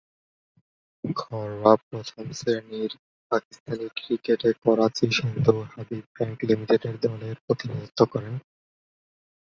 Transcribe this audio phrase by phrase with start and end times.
[1.03, 2.91] ঘরোয়া প্রথম-শ্রেণীর
[3.31, 8.35] পাকিস্তানি ক্রিকেটে করাচি, সিন্ধু, হাবিব ব্যাংক লিমিটেড দলের প্রতিনিধিত্ব করেন।